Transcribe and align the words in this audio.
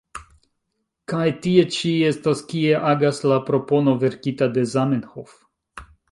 Kaj 1.11 1.25
tie 1.41 1.65
ĉi 1.75 1.91
estas 2.11 2.41
kie 2.53 2.79
agas 2.91 3.19
la 3.31 3.37
propono 3.49 3.93
verkita 4.05 4.47
de 4.57 4.63
Zamenhof. 4.73 5.37